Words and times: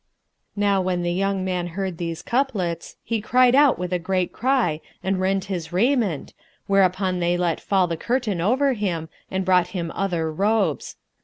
Now 0.55 0.81
when 0.81 1.03
the 1.03 1.13
young 1.13 1.45
man 1.45 1.67
heard 1.77 1.99
these 1.99 2.23
couplets, 2.23 2.95
he 3.03 3.21
cried 3.21 3.53
out 3.53 3.77
with 3.77 3.93
a 3.93 3.99
great 3.99 4.33
cry 4.33 4.81
and 5.03 5.19
rent 5.21 5.45
his 5.45 5.71
raiment, 5.71 6.33
whereupon 6.65 7.19
they 7.19 7.37
let 7.37 7.61
fall 7.61 7.85
the 7.85 7.97
curtain 7.97 8.41
over 8.41 8.73
him 8.73 9.09
and 9.29 9.45
brought 9.45 9.67
him 9.77 9.91
other 9.93 10.33
robes. 10.33 10.95